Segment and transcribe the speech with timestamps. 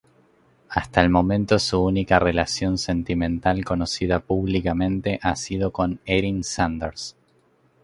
[0.67, 7.15] Hasta el momento su única relación sentimental conocida públicamente ha sido con Erin Sanders.